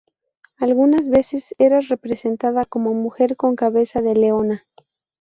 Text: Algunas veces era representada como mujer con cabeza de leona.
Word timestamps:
Algunas 0.57 1.09
veces 1.09 1.53
era 1.59 1.79
representada 1.79 2.65
como 2.65 2.95
mujer 2.95 3.37
con 3.37 3.55
cabeza 3.55 4.01
de 4.01 4.15
leona. 4.15 4.65